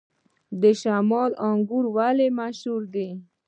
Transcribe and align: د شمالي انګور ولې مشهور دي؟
د 0.61 0.63
شمالي 0.81 1.35
انګور 1.49 1.85
ولې 1.95 2.27
مشهور 2.39 2.81
دي؟ 2.93 3.09